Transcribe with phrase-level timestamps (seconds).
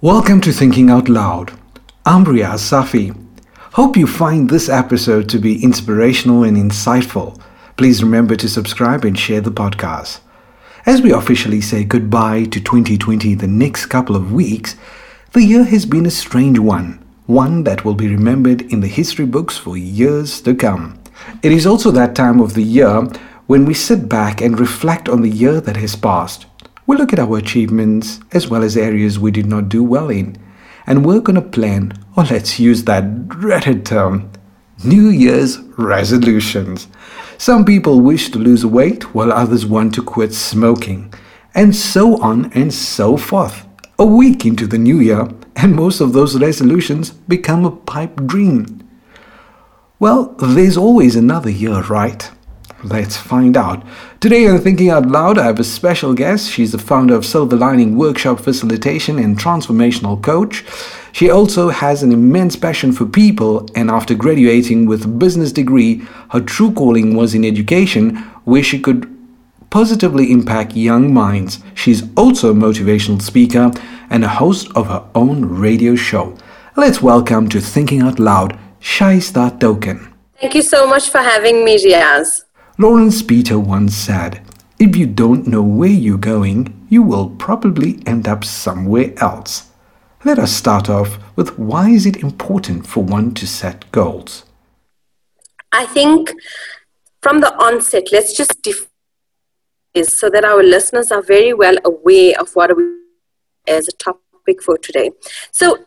[0.00, 1.58] Welcome to Thinking Out Loud.
[2.06, 3.20] I'm Safi.
[3.72, 7.36] Hope you find this episode to be inspirational and insightful.
[7.76, 10.20] Please remember to subscribe and share the podcast.
[10.86, 14.76] As we officially say goodbye to 2020 the next couple of weeks,
[15.32, 19.26] the year has been a strange one, one that will be remembered in the history
[19.26, 20.96] books for years to come.
[21.42, 23.00] It is also that time of the year
[23.48, 26.46] when we sit back and reflect on the year that has passed.
[26.88, 30.38] We look at our achievements as well as areas we did not do well in
[30.86, 34.32] and work on a plan, or let's use that dreaded term,
[34.82, 36.88] New Year's resolutions.
[37.36, 41.12] Some people wish to lose weight while others want to quit smoking,
[41.54, 43.66] and so on and so forth.
[43.98, 48.82] A week into the new year, and most of those resolutions become a pipe dream.
[49.98, 52.30] Well, there's always another year, right?
[52.84, 53.84] Let's find out.
[54.20, 56.48] Today on Thinking Out Loud, I have a special guest.
[56.48, 60.64] She's the founder of Silver Lining Workshop Facilitation and Transformational Coach.
[61.10, 66.06] She also has an immense passion for people, and after graduating with a business degree,
[66.30, 69.12] her true calling was in education, where she could
[69.70, 71.58] positively impact young minds.
[71.74, 73.72] She's also a motivational speaker
[74.08, 76.36] and a host of her own radio show.
[76.76, 80.12] Let's welcome to Thinking Out Loud, Shahista Thokan.
[80.40, 82.44] Thank you so much for having me, Riaz.
[82.80, 84.40] Laurence Peter once said,
[84.78, 89.72] If you don't know where you're going, you will probably end up somewhere else.
[90.24, 94.44] Let us start off with why is it important for one to set goals?
[95.72, 96.32] I think
[97.20, 98.86] from the onset, let's just define
[100.04, 102.84] so that our listeners are very well aware of what we
[103.66, 105.10] as a topic for today.
[105.50, 105.84] So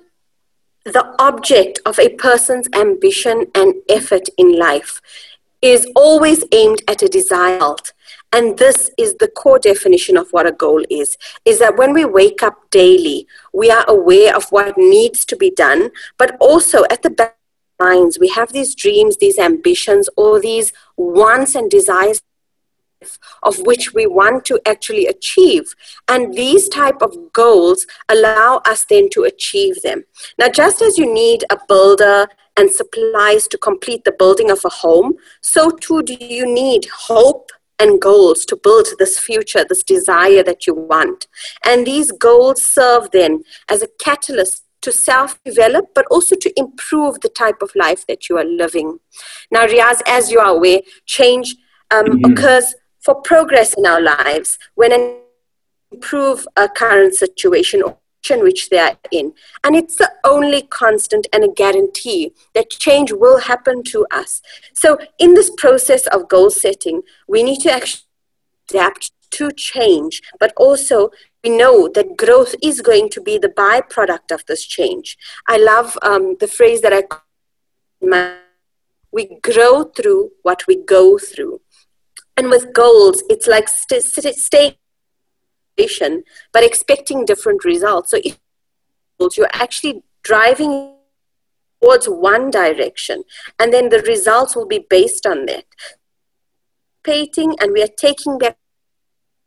[0.84, 5.00] the object of a person's ambition and effort in life
[5.62, 7.92] is always aimed at a desired
[8.34, 12.06] and this is the core definition of what a goal is is that when we
[12.06, 17.02] wake up daily we are aware of what needs to be done but also at
[17.04, 17.38] the back
[17.80, 22.22] of minds we have these dreams these ambitions or these wants and desires
[23.44, 25.74] of which we want to actually achieve.
[26.08, 30.04] And these type of goals allow us then to achieve them.
[30.38, 32.28] Now just as you need a builder
[32.62, 37.52] and supplies to complete the building of a home, so too do you need hope
[37.80, 41.26] and goals to build this future, this desire that you want.
[41.66, 47.22] And these goals serve then as a catalyst to self develop, but also to improve
[47.22, 49.00] the type of life that you are living.
[49.52, 51.56] Now, Riaz, as you are aware, change
[51.90, 52.32] um, mm-hmm.
[52.32, 55.18] occurs for progress in our lives when an
[55.92, 57.98] improve a current situation or
[58.30, 59.34] which they are in.
[59.64, 64.42] And it's the only constant and a guarantee that change will happen to us.
[64.74, 68.04] So, in this process of goal setting, we need to actually
[68.70, 71.10] adapt to change, but also
[71.44, 75.18] we know that growth is going to be the byproduct of this change.
[75.48, 77.04] I love um, the phrase that I
[79.12, 81.62] we grow through what we go through.
[82.38, 84.76] And with goals, it's like st- st- staying
[85.78, 88.12] but expecting different results.
[88.12, 88.38] So if
[89.38, 90.96] you're actually driving
[91.82, 93.24] towards one direction,
[93.60, 95.66] and then the results will be based on that.
[97.04, 98.58] Painting, and we are taking back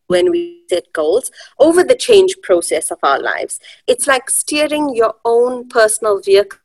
[0.08, 3.60] when we set goals over the change process of our lives.
[3.86, 6.58] It's like steering your own personal vehicle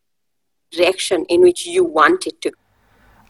[0.71, 2.51] direction in which you want it to.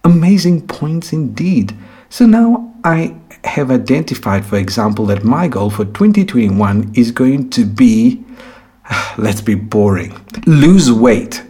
[0.03, 1.75] Amazing points indeed.
[2.09, 7.65] So now I have identified, for example, that my goal for 2021 is going to
[7.65, 8.23] be,
[9.17, 11.43] let's be boring, lose weight.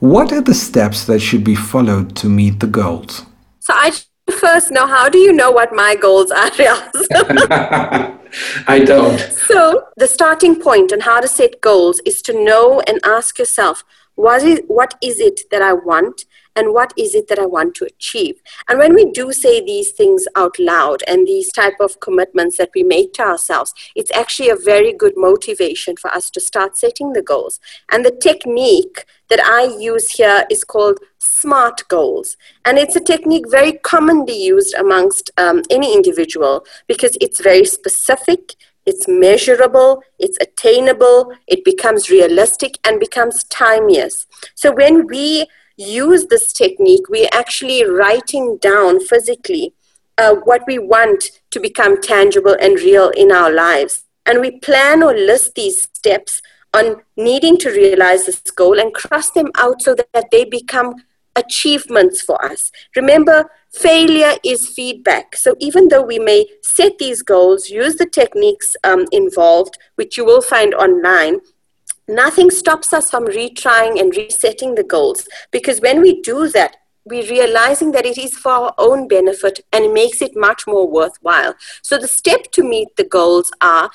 [0.00, 3.24] What are the steps that should be followed to meet the goals?
[3.60, 3.92] So I
[4.30, 6.50] first know how do you know what my goals are?
[8.68, 9.18] I don't.
[9.18, 13.82] So the starting point on how to set goals is to know and ask yourself,
[14.14, 16.24] what is, what is it that I want?
[16.56, 18.40] And what is it that I want to achieve.
[18.68, 22.70] And when we do say these things out loud and these type of commitments that
[22.74, 27.12] we make to ourselves, it's actually a very good motivation for us to start setting
[27.12, 27.60] the goals.
[27.92, 32.36] And the technique that I use here is called SMART goals.
[32.64, 38.54] And it's a technique very commonly used amongst um, any individual because it's very specific,
[38.86, 44.26] it's measurable, it's attainable, it becomes realistic, and becomes timeless.
[44.54, 45.46] So when we
[45.76, 49.74] use this technique, we're actually writing down physically
[50.18, 54.04] uh, what we want to become tangible and real in our lives.
[54.24, 56.42] And we plan or list these steps
[56.74, 60.96] on needing to realize this goal and cross them out so that they become
[61.36, 62.72] achievements for us.
[62.96, 65.36] Remember, failure is feedback.
[65.36, 70.24] So even though we may set these goals, use the techniques um, involved, which you
[70.24, 71.40] will find online,
[72.08, 77.30] nothing stops us from retrying and resetting the goals because when we do that, we're
[77.30, 81.54] realizing that it is for our own benefit and it makes it much more worthwhile.
[81.80, 83.90] So the step to meet the goals are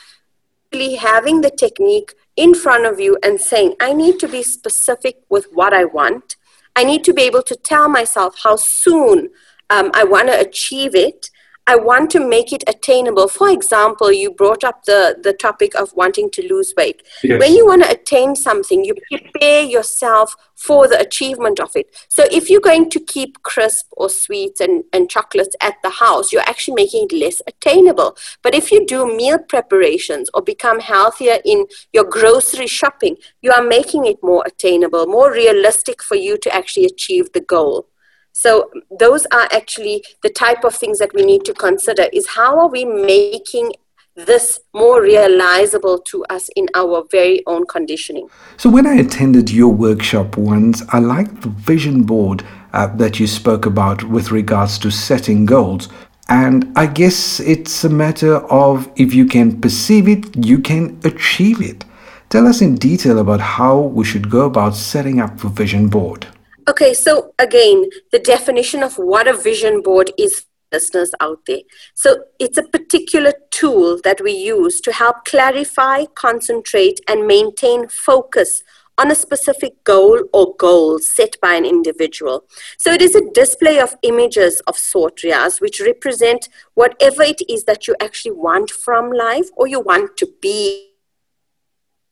[0.71, 5.17] really having the technique in front of you and saying, I need to be specific
[5.29, 6.37] with what I want.
[6.75, 9.29] I need to be able to tell myself how soon
[9.69, 11.29] um, I want to achieve it.
[11.71, 13.29] I want to make it attainable.
[13.29, 17.01] For example, you brought up the, the topic of wanting to lose weight.
[17.23, 17.39] Yes.
[17.39, 21.87] When you want to attain something, you prepare yourself for the achievement of it.
[22.09, 26.33] So if you're going to keep crisp or sweets and, and chocolates at the house,
[26.33, 28.17] you're actually making it less attainable.
[28.41, 33.63] But if you do meal preparations or become healthier in your grocery shopping, you are
[33.63, 37.87] making it more attainable, more realistic for you to actually achieve the goal.
[38.33, 38.69] So
[38.99, 42.69] those are actually the type of things that we need to consider is how are
[42.69, 43.73] we making
[44.15, 48.27] this more realizable to us in our very own conditioning.
[48.57, 52.43] So when I attended your workshop once, I liked the vision board
[52.73, 55.87] uh, that you spoke about with regards to setting goals.
[56.27, 61.61] And I guess it's a matter of if you can perceive it, you can achieve
[61.61, 61.83] it.
[62.29, 66.27] Tell us in detail about how we should go about setting up the vision board.
[66.67, 71.61] Okay, so again, the definition of what a vision board is listeners out there.
[71.93, 78.63] So it's a particular tool that we use to help clarify, concentrate, and maintain focus
[78.97, 82.45] on a specific goal or goals set by an individual.
[82.77, 85.21] So it is a display of images of sort,
[85.59, 90.29] which represent whatever it is that you actually want from life or you want to
[90.41, 90.90] be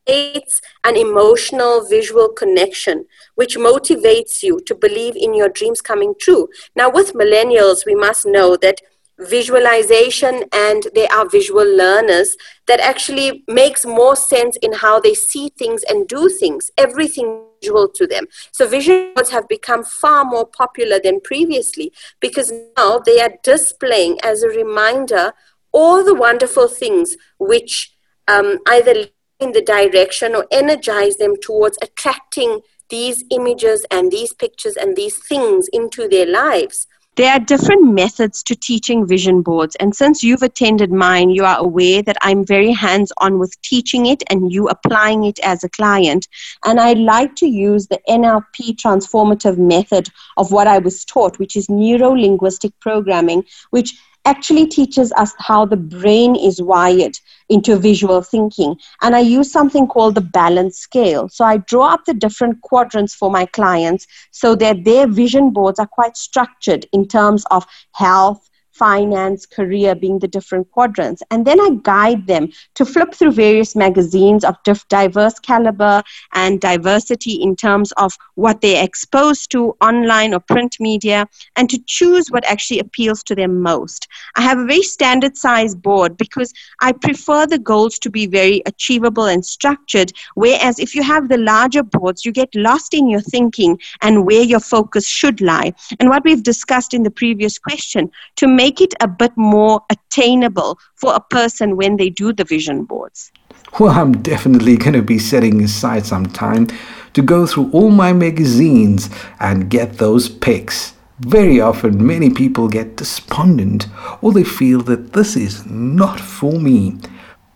[0.10, 6.48] creates an emotional visual connection which motivates you to believe in your dreams coming true.
[6.76, 8.82] Now, with millennials, we must know that
[9.20, 15.50] visualization and they are visual learners that actually makes more sense in how they see
[15.50, 21.02] things and do things everything visual to them so visuals have become far more popular
[21.04, 21.92] than previously
[22.22, 25.34] because now they are displaying as a reminder
[25.74, 27.94] all the wonderful things which
[28.30, 29.08] um, either
[29.40, 35.18] in the direction or energize them towards attracting these images and these pictures and these
[35.18, 36.88] things into their lives.
[37.16, 41.58] There are different methods to teaching vision boards, and since you've attended mine, you are
[41.58, 45.70] aware that I'm very hands on with teaching it and you applying it as a
[45.70, 46.30] client.
[46.64, 50.08] And I like to use the NLP transformative method
[50.38, 55.66] of what I was taught, which is neuro linguistic programming, which actually teaches us how
[55.66, 57.14] the brain is wired
[57.50, 58.76] into visual thinking.
[59.02, 61.30] And I use something called the balance scale.
[61.30, 65.80] So I draw up the different quadrants for my clients so that their vision boards
[65.80, 68.49] are quite structured in terms of health,
[68.80, 71.22] finance, career being the different quadrants.
[71.30, 74.56] And then I guide them to flip through various magazines of
[74.90, 76.02] diverse caliber
[76.34, 81.28] and diversity in terms of what they're exposed to online or print media
[81.58, 84.08] and to choose what actually appeals to them most.
[84.36, 88.62] I have a very standard size board because I prefer the goals to be very
[88.66, 90.14] achievable and structured.
[90.36, 94.44] Whereas if you have the larger boards, you get lost in your thinking and where
[94.44, 95.74] your focus should lie.
[96.00, 99.82] And what we've discussed in the previous question, to make make it a bit more
[99.90, 103.32] attainable for a person when they do the vision boards?
[103.80, 106.68] Well, I'm definitely going to be setting aside some time
[107.14, 110.94] to go through all my magazines and get those pics.
[111.22, 113.88] Very often, many people get despondent
[114.22, 117.00] or they feel that this is not for me.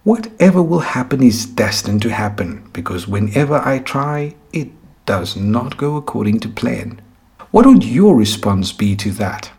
[0.04, 4.70] Whatever will happen is destined to happen because whenever I try, it
[5.06, 7.00] does not go according to plan.
[7.52, 9.52] What would your response be to that?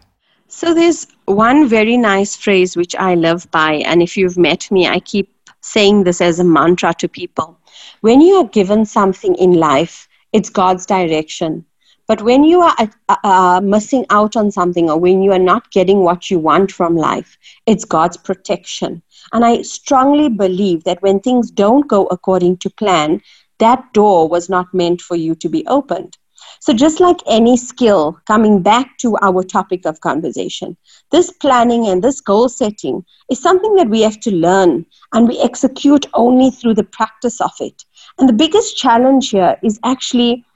[0.48, 4.86] So there's one very nice phrase which I live by, and if you've met me,
[4.86, 7.58] I keep saying this as a mantra to people.
[8.00, 11.64] When you are given something in life, it's God's direction.
[12.06, 12.74] But when you are
[13.08, 16.70] uh, uh, missing out on something or when you are not getting what you want
[16.70, 19.02] from life, it's God's protection.
[19.32, 23.22] And I strongly believe that when things don't go according to plan,
[23.58, 26.18] that door was not meant for you to be opened.
[26.64, 30.78] So, just like any skill, coming back to our topic of conversation,
[31.10, 35.38] this planning and this goal setting is something that we have to learn and we
[35.40, 37.84] execute only through the practice of it.
[38.18, 40.46] And the biggest challenge here is actually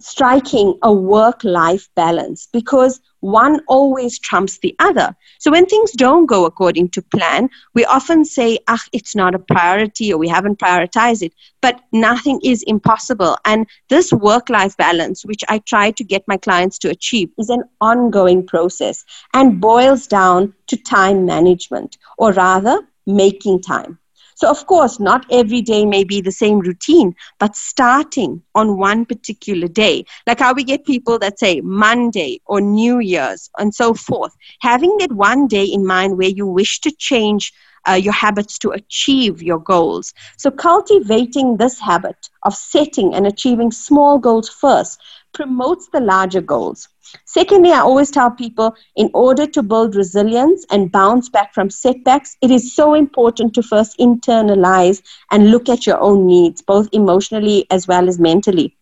[0.00, 5.14] striking a work life balance because one always trumps the other.
[5.38, 9.38] So when things don't go according to plan, we often say, ah, it's not a
[9.38, 11.32] priority or we haven't prioritized it.
[11.60, 13.36] But nothing is impossible.
[13.44, 17.50] And this work life balance, which I try to get my clients to achieve, is
[17.50, 23.98] an ongoing process and boils down to time management, or rather, making time.
[24.36, 29.06] So, of course, not every day may be the same routine, but starting on one
[29.06, 33.94] particular day, like how we get people that say Monday or New Year's and so
[33.94, 37.52] forth, having that one day in mind where you wish to change
[37.88, 40.12] uh, your habits to achieve your goals.
[40.38, 45.00] So, cultivating this habit of setting and achieving small goals first
[45.36, 46.88] promotes the larger goals.
[47.26, 52.36] Secondly, I always tell people in order to build resilience and bounce back from setbacks,
[52.40, 57.66] it is so important to first internalize and look at your own needs, both emotionally
[57.70, 58.74] as well as mentally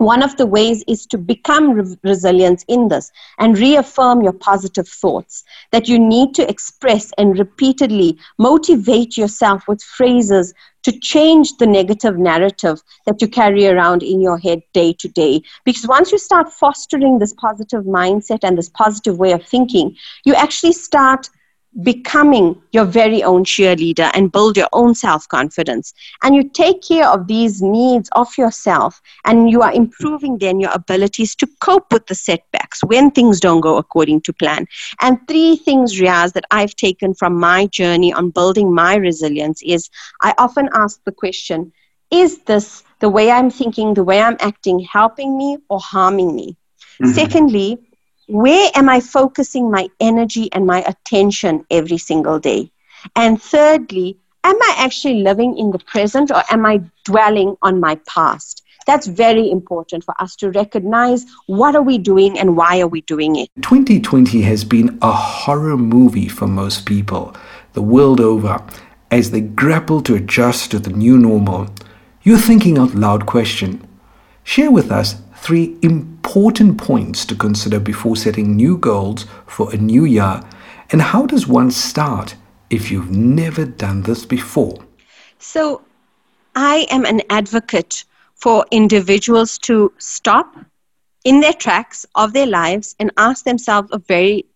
[0.00, 4.88] one of the ways is to become re- resilient in this and reaffirm your positive
[4.88, 10.54] thoughts that you need to express and repeatedly motivate yourself with phrases
[10.84, 15.42] to change the negative narrative that you carry around in your head day to day.
[15.66, 20.34] Because once you start fostering this positive mindset and this positive way of thinking you
[20.34, 21.28] actually start
[21.82, 25.94] becoming your very own cheerleader and build your own self confidence.
[26.22, 30.72] And you take care of these needs of yourself, and you are improving then your
[30.72, 34.66] abilities to cope with the setbacks when things don't go according to plan.
[35.00, 39.88] And three things, Riaz, that I've taken from my journey on building my resilience is
[40.20, 41.72] I often ask the question
[42.10, 46.56] is this the way I'm thinking, the way I'm acting, helping me or harming me?
[47.00, 47.12] Mm-hmm.
[47.12, 47.78] Secondly,
[48.30, 52.70] where am I focusing my energy and my attention every single day?
[53.16, 57.96] And thirdly, am I actually living in the present or am I dwelling on my
[58.06, 58.62] past?
[58.86, 63.00] That's very important for us to recognize what are we doing and why are we
[63.02, 63.48] doing it.
[63.62, 67.34] 2020 has been a horror movie for most people
[67.72, 68.64] the world over
[69.10, 71.68] as they grapple to adjust to the new normal.
[72.22, 73.86] Your thinking out loud question.
[74.44, 76.19] Share with us three important
[76.76, 80.40] points to consider before setting new goals for a new year,
[80.90, 82.36] and how does one start
[82.70, 84.84] if you've never done this before?
[85.38, 85.82] So,
[86.54, 90.54] I am an advocate for individuals to stop
[91.24, 94.46] in their tracks of their lives and ask themselves a very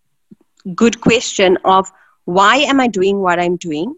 [0.75, 1.91] good question of
[2.25, 3.95] why am I doing what I'm doing?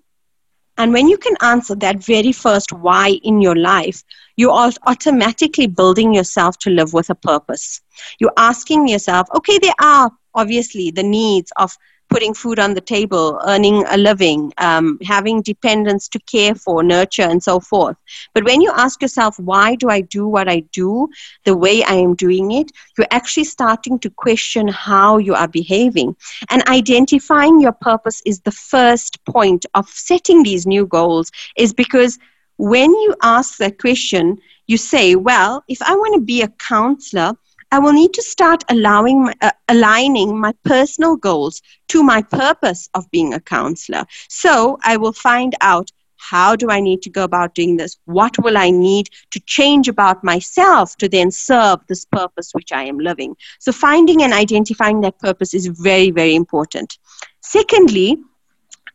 [0.78, 4.04] And when you can answer that very first why in your life,
[4.38, 7.82] you are automatically building yourself to live with a purpose.
[8.20, 11.76] You're asking yourself, okay, there are obviously the needs of
[12.10, 17.24] putting food on the table, earning a living, um, having dependents to care for, nurture,
[17.24, 17.98] and so forth.
[18.34, 21.10] But when you ask yourself, why do I do what I do
[21.44, 26.16] the way I am doing it, you're actually starting to question how you are behaving.
[26.50, 32.18] And identifying your purpose is the first point of setting these new goals, is because
[32.58, 34.38] when you ask that question,
[34.68, 37.34] you say, well, if I want to be a counselor,
[37.72, 43.10] I will need to start allowing uh, aligning my personal goals to my purpose of
[43.12, 44.06] being a counselor.
[44.30, 47.98] So I will find out how do I need to go about doing this?
[48.06, 52.84] What will I need to change about myself to then serve this purpose which I
[52.84, 53.36] am living?
[53.60, 56.98] So finding and identifying that purpose is very, very important.
[57.42, 58.18] Secondly,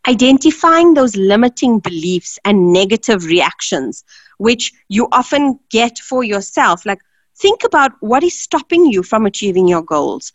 [0.08, 4.04] identifying those limiting beliefs and negative reactions
[4.38, 6.98] which you often get for yourself like
[7.36, 10.32] think about what is stopping you from achieving your goals.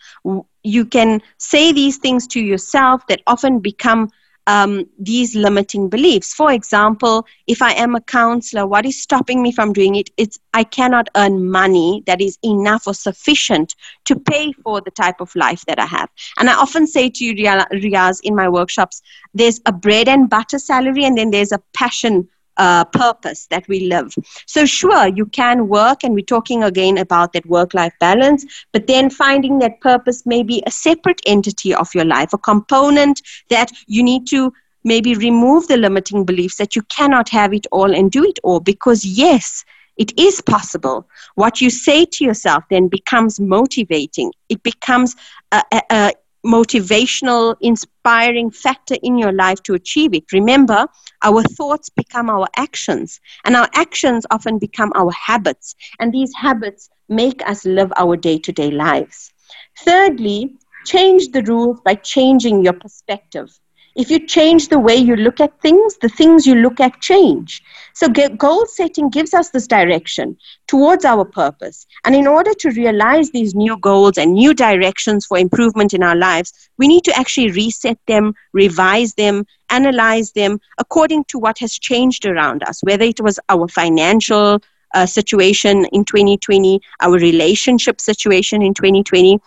[0.64, 4.10] You can say these things to yourself that often become
[4.48, 6.34] um, these limiting beliefs.
[6.34, 10.10] For example, if I am a counselor, what is stopping me from doing it?
[10.18, 13.76] It's I cannot earn money that is enough or sufficient
[14.06, 16.10] to pay for the type of life that I have.
[16.40, 19.02] And I often say to you, Riaz, in my workshops,
[19.34, 22.28] there's a bread and butter salary, and then there's a passion
[22.58, 24.14] uh, purpose that we live.
[24.46, 28.88] So, sure, you can work, and we're talking again about that work life balance, but
[28.88, 33.72] then finding that purpose may be a separate entity of your life, a component that
[33.88, 38.12] you need to maybe remove the limiting beliefs that you cannot have it all and
[38.12, 39.66] do it all because, yes,
[39.98, 41.08] it is possible.
[41.36, 44.32] What you say to yourself then becomes motivating.
[44.48, 45.16] It becomes
[45.52, 46.12] a, a, a
[46.46, 50.32] motivational, inspiring factor in your life to achieve it.
[50.32, 50.88] Remember,
[51.24, 56.90] our thoughts become our actions, and our actions often become our habits, and these habits
[57.10, 59.32] make us live our day to day lives.
[59.80, 63.50] Thirdly, change the rules by changing your perspective.
[63.98, 67.64] If you change the way you look at things, the things you look at change.
[67.94, 70.38] So, goal setting gives us this direction
[70.68, 71.88] towards our purpose.
[72.06, 76.16] And in order to realize these new goals and new directions for improvement in our
[76.16, 81.74] lives, we need to actually reset them, revise them, analyze them according to what has
[81.74, 84.62] changed around us, whether it was our financial
[84.94, 89.40] uh, situation in 2020, our relationship situation in 2020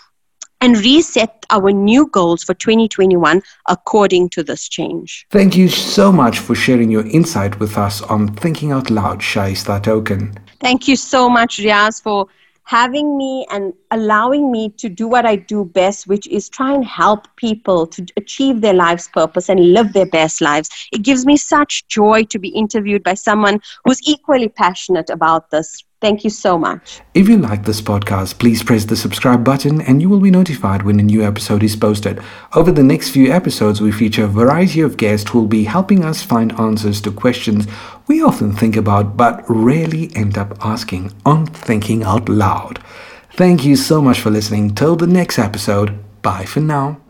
[0.61, 5.27] and reset our new goals for 2021 according to this change.
[5.31, 9.81] Thank you so much for sharing your insight with us on Thinking Out Loud, Shahista
[9.83, 10.37] Thokan.
[10.61, 12.27] Thank you so much, Riaz, for
[12.71, 16.85] having me and allowing me to do what I do best, which is try and
[16.85, 20.71] help people to achieve their life's purpose and live their best lives.
[20.93, 25.83] It gives me such joy to be interviewed by someone who's equally passionate about this.
[26.01, 27.03] Thank you so much.
[27.13, 30.83] If you like this podcast, please press the subscribe button and you will be notified
[30.83, 32.23] when a new episode is posted.
[32.55, 36.03] Over the next few episodes, we feature a variety of guests who will be helping
[36.03, 37.67] us find answers to questions
[38.07, 42.83] we often think about but rarely end up asking on Thinking Out Loud.
[43.35, 44.75] Thank you so much for listening.
[44.75, 47.01] Till the next episode, bye for now.